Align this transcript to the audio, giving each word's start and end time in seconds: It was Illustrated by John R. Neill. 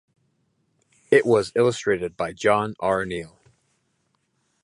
It 1.11 1.27
was 1.27 1.51
Illustrated 1.55 2.17
by 2.17 2.33
John 2.33 2.73
R. 2.79 3.05
Neill. 3.05 3.39